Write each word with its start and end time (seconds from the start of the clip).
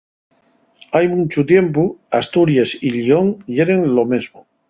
Hai 0.93 1.01
munchu 1.13 1.41
tiempu, 1.51 1.83
Asturies 2.21 2.69
y 2.87 2.93
Llión 2.95 3.27
yeren 3.57 3.81
lo 3.95 4.03
mesmo. 4.15 4.39